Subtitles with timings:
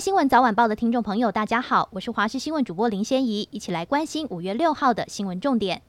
[0.00, 5.82] 新闻早晚报的听众朋友，大家好，我是华视新闻主播林仙怡，一起来关心五月六号的新闻重点。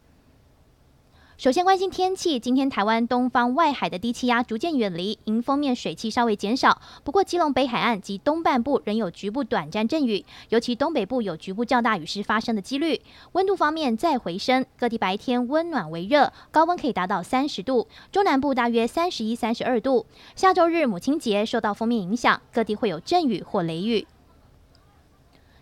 [1.42, 6.79] 首先关心天气，今天台湾东方外海的低气压逐渐远离，迎风面水汽稍微减少。
[7.04, 13.01] 不过基隆北海岸及东半部仍有局部短暂阵雨，尤其东北部有局部较大雨势发生的几率。
[13.32, 20.05] 温度方面再回升，各地白天温暖为热，高温可以达到三十度，中南部大约三十一、三十二度。
[20.36, 24.05] 下周日母亲节受到锋面影响，各地会有阵雨或雷雨。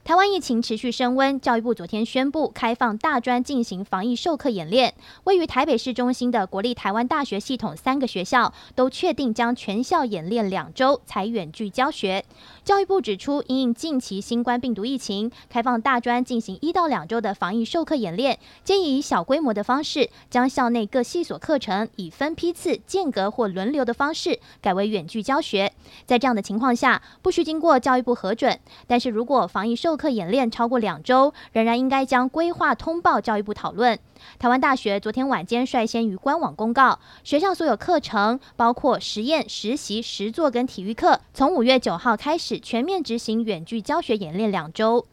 [0.09, 4.95] 台湾疫情持续升温，教育部昨天宣布开放大专进行防疫授课演练。
[5.25, 12.25] 位于台北市中心的国立台湾大学系统三个学校都确定将全校演练两周，采远距教学。
[12.63, 25.71] 教育部指出，因应近期新冠病毒疫情，开放大专进行一到两周的防疫授课演练，建议以小规模的方式，将校内各系所课程以分批次、间隔或轮流的方式改为远距教学。
[26.07, 33.99] 在这样的情况下，不需经过教育部核准，但是如果防疫授课演练超过两周，仍然应该将规划通报教育部讨论。
[34.39, 45.05] 台湾大学昨天晚间率先于官网公告，学校所有课程，包括实验、实习、实作跟体育课，从五月九号开始全面执行远距教学演练两周。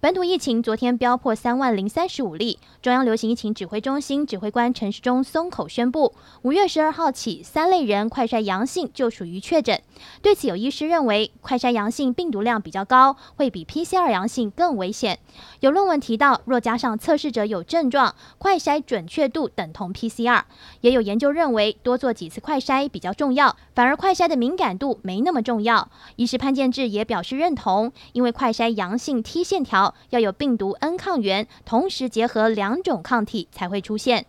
[0.00, 9.82] 本土疫情昨天飙破三万零三十五例，中央流行疫情指挥中心指挥官陈时中松口宣布，五月十二号起，三类人快筛阳性就属于确诊。
[10.22, 15.18] 对此，有医师认为，快筛阳性病毒量比较高，会比 PCR 阳性更危险。
[15.58, 20.44] 有论文提到，若加上测试者有症状，快筛准确度等同 PCR。
[20.82, 25.90] 也有研究认为，多做几次快筛比较重要，反而快筛的敏感度没那么重要。
[26.14, 29.87] 医师潘建志也表示认同，因为快筛阳性 T 线条。
[30.10, 34.26] 要有病毒 N 抗原，同时结合两种抗体才会出现。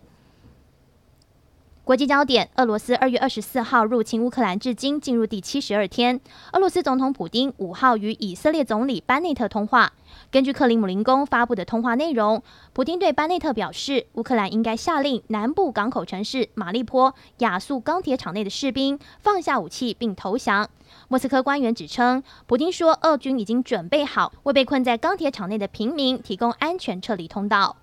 [1.90, 6.22] 国际焦点：俄罗斯二月二十四号入侵乌克兰，至今进入第七十二天。
[6.54, 9.92] 俄罗斯总统普丁五号与以色列总理班内特通话。
[10.30, 20.70] 根据克里姆林宫发布的通话内容，普丁对班内特表示，乌克兰应该下令南部港口城市马利坡亚速钢铁厂内的士兵放下武器并投降。
[21.08, 27.78] 莫斯科官员指称，普丁说，俄军已经准备好为被困在钢铁厂内的平民提供安全撤离通道。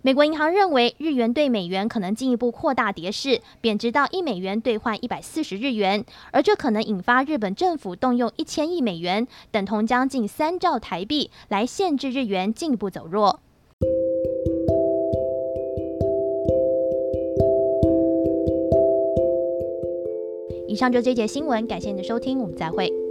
[0.00, 13.40] 美国银行认为，日元兑美元可能进一步扩大跌势，贬值到一美元兑换一百四十日元，而这可能引发日本政府动用一千亿美元，等同将近三兆台币，来限制日元进一步走弱。
[20.68, 23.07] 以上就这节新闻，感谢您的收听，我们再会。